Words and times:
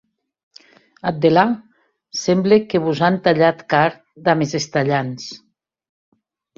Ath 1.09 1.19
delà, 1.25 1.43
semble 2.23 2.59
que 2.73 2.83
vos 2.87 3.05
an 3.11 3.21
talhat 3.31 3.63
carn 3.77 4.05
damb 4.27 4.49
es 4.51 4.59
estalhants. 4.65 5.33